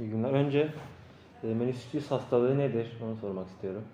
[0.00, 0.30] İyi günler.
[0.30, 0.72] Önce
[1.44, 2.96] e, menisküs hastalığı nedir?
[3.02, 3.84] Onu sormak istiyorum.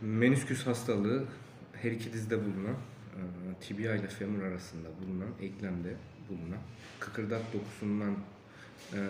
[0.00, 1.24] Menisküs hastalığı
[1.72, 3.20] her iki dizde bulunan, e,
[3.60, 5.94] tibia ile femur arasında bulunan, eklemde
[6.28, 6.58] bulunan,
[7.00, 8.16] kıkırdak dokusundan
[8.92, 9.00] e,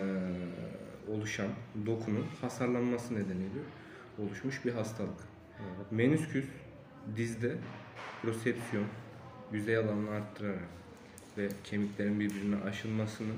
[1.07, 1.47] oluşan
[1.85, 3.59] dokunun hasarlanması nedeniyle
[4.19, 5.19] oluşmuş bir hastalık.
[5.59, 5.91] Evet.
[5.91, 6.45] Menisküs
[7.15, 7.55] dizde
[8.21, 8.85] prosepsiyon,
[9.51, 10.69] yüzey alanını arttırarak
[11.37, 13.33] ve kemiklerin birbirine aşılmasını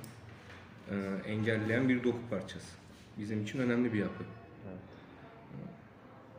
[0.91, 0.95] e,
[1.29, 2.77] engelleyen bir doku parçası.
[3.17, 4.23] Bizim için önemli bir yapı.
[4.67, 4.79] Evet.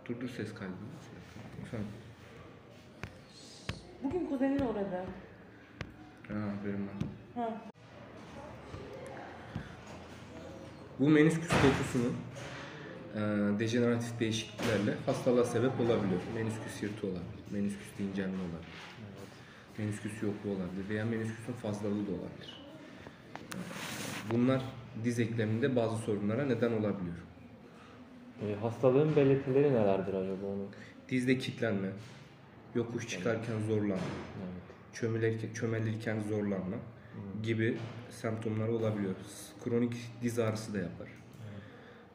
[0.08, 0.76] Durdur ses kaydını.
[1.62, 1.88] Efendim.
[4.02, 5.04] Bugün kuzenin orada.
[6.28, 6.94] Ha, haberim var.
[7.34, 7.60] Ha.
[10.98, 12.16] Bu menisküs dokusunun
[13.14, 13.20] e,
[13.58, 16.20] dejeneratif değişikliklerle hastalığa sebep olabiliyor.
[16.34, 18.80] Menisküs yırtı olabilir, menisküs incelme olabilir,
[19.78, 22.59] menisküs yokluğu olabilir veya menisküsün fazlalığı da olabilir.
[24.30, 24.62] Bunlar
[25.04, 27.16] diz ekleminde bazı sorunlara neden olabiliyor.
[28.48, 30.66] E, hastalığın belirtileri nelerdir acaba onu?
[31.08, 31.88] Dizde kilitlenme,
[32.74, 34.62] yokuş çıkarken zorlanma, Evet.
[34.92, 36.76] çömelirken, çömelirken zorlanma
[37.42, 37.76] gibi
[38.10, 39.14] semptomları olabiliyor.
[39.64, 41.08] Kronik diz ağrısı da yapar.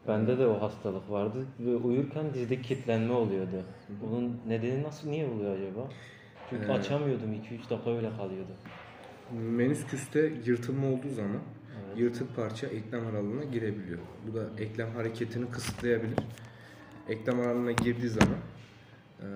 [0.08, 3.64] Bende de o hastalık vardı ve uyurken dizde kilitlenme oluyordu.
[4.02, 5.90] Bunun nedeni nasıl, niye oluyor acaba?
[6.50, 8.52] Çünkü Ee, açamıyordum, 2-3 dakika öyle kalıyordu.
[9.32, 11.40] Menisküste yırtılma olduğu zaman.
[11.98, 14.00] Yırtık parça eklem aralığına girebiliyor.
[14.28, 16.18] Bu da eklem hareketini kısıtlayabilir.
[17.10, 18.38] Eklem aralığına girdiği zaman
[19.20, 19.28] e,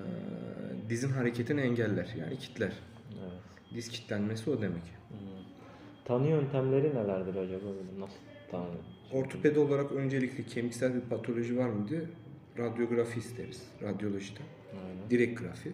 [0.89, 2.71] dizin hareketini engeller yani kitler.
[3.11, 3.41] Evet.
[3.73, 4.83] Diz kitlenmesi o demek.
[5.09, 5.17] Hmm.
[6.05, 7.65] Tanı yöntemleri nelerdir acaba?
[7.99, 8.15] Nasıl
[8.51, 8.65] tanı?
[9.11, 12.01] Ortopedi olarak öncelikle kemiksel bir patoloji var mı diye
[12.57, 14.39] radyografi isteriz radyolojide.
[14.73, 15.09] Aynen.
[15.09, 15.73] Direkt grafi.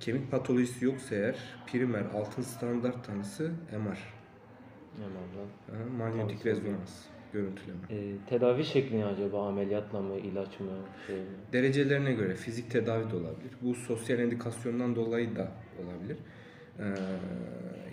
[0.00, 4.21] Kemik patolojisi yoksa eğer primer altın standart tanısı MR.
[5.00, 6.90] Aha, Manyetik Tanısı rezonans
[7.32, 7.78] görüntüleme.
[7.90, 9.48] E, tedavi şekli ne acaba?
[9.48, 10.70] Ameliyatla mı, ilaç mı,
[11.06, 11.24] şey mi?
[11.52, 13.52] Derecelerine göre fizik tedavi de olabilir.
[13.62, 15.52] Bu sosyal indikasyondan dolayı da
[15.84, 16.16] olabilir.
[16.78, 16.84] Ee,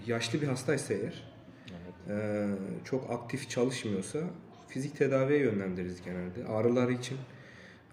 [0.08, 1.24] yaşlı bir hastaysa eğer,
[1.70, 2.20] Evet.
[2.20, 2.48] e,
[2.86, 4.20] çok aktif çalışmıyorsa
[4.68, 6.46] fizik tedaviye yönlendiririz genelde.
[6.46, 7.18] Ağrıları için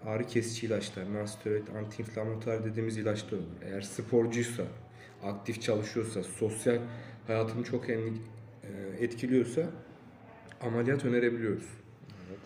[0.05, 3.45] ağrı kesici ilaçlar, nonsteroid, antiinflamatuar dediğimiz ilaçlar olur.
[3.65, 4.63] Eğer sporcuysa,
[5.23, 6.77] aktif çalışıyorsa, sosyal
[7.27, 7.89] hayatını çok
[8.99, 9.61] etkiliyorsa
[10.61, 11.65] ameliyat önerebiliyoruz.
[12.29, 12.39] Evet.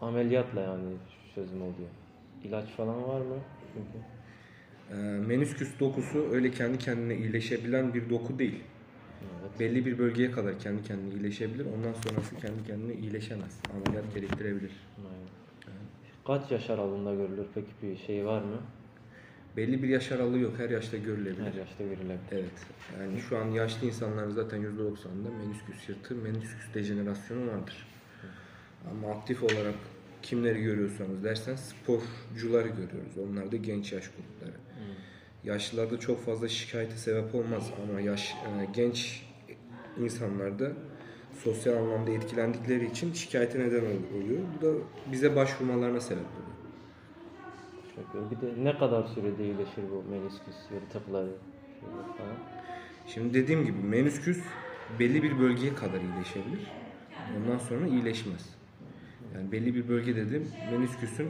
[0.00, 0.94] Ameliyatla yani
[1.34, 1.88] çözüm oluyor.
[2.44, 3.36] İlaç falan var mı?
[3.74, 4.04] Çünkü
[4.90, 4.94] Ee,
[5.26, 8.62] menisküs dokusu öyle kendi kendine iyileşebilen bir doku değil.
[9.40, 9.60] evet.
[9.60, 11.66] Belli bir bölgeye kadar kendi kendine iyileşebilir.
[11.76, 13.60] Ondan sonrası kendi kendine iyileşemez.
[13.76, 14.72] Ameliyat gerektirebilir.
[14.98, 15.28] Aynen.
[16.26, 18.56] Kaç yaş aralığında görülür peki bir şey var mı?
[19.56, 20.52] Belli bir yaş aralığı yok.
[20.58, 21.46] Her yaşta görülebilir.
[21.46, 22.18] Her yaşta görülebilir.
[22.32, 22.44] Evet.
[23.00, 27.86] Yani şu an yaşlı insanların zaten %90'ında menisküs yırtı, menisküs dejenerasyonu vardır.
[28.90, 29.74] Ama aktif olarak
[30.22, 33.18] kimleri görüyorsanız dersen sporcuları görüyoruz.
[33.30, 34.56] Onlar da genç yaş grupları.
[35.44, 39.22] Yaşlılarda çok fazla şikayete sebep olmaz ama yaş e, genç
[40.00, 40.72] insanlarda
[41.44, 44.40] sosyal anlamda etkilendikleri için şikayete neden ol- oluyor.
[44.58, 44.72] Bu da
[45.12, 46.53] bize başvurmalarına sebep oluyor.
[47.96, 48.30] İyi.
[48.30, 51.30] Bir de ne kadar sürede iyileşir bu menisküs yırtıkları
[51.80, 52.36] şeyler falan?
[53.06, 54.44] Şimdi dediğim gibi menisküs
[54.98, 56.72] belli bir bölgeye kadar iyileşebilir.
[57.38, 58.54] Ondan sonra iyileşmez.
[59.34, 61.28] Yani belli bir bölge dedim menisküsün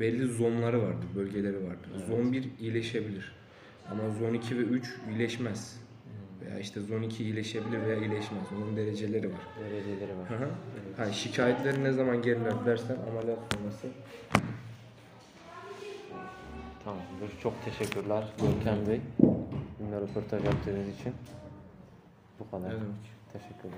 [0.00, 1.90] belli zonları vardır, bölgeleri vardır.
[2.08, 3.32] Zon 1 iyileşebilir.
[3.90, 5.80] Ama zon 2 ve 3 iyileşmez.
[6.40, 8.42] Veya işte zon 2 iyileşebilir veya iyileşmez.
[8.56, 9.40] Onun dereceleri var.
[9.60, 10.30] Dereceleri var.
[10.30, 10.48] Hı hı.
[10.96, 13.88] Ha, şikayetleri ne zaman geriler dersen ameliyat sonrası.
[16.86, 17.40] Tamamdır.
[17.42, 19.00] Çok teşekkürler Görkem Bey.
[19.80, 21.14] Benimle röportaj yaptığınız için.
[22.40, 22.70] Bu kadar.
[22.70, 22.86] Demek?
[23.32, 23.74] Teşekkürler.